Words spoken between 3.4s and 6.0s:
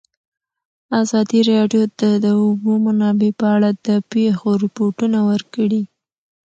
اړه د پېښو رپوټونه ورکړي.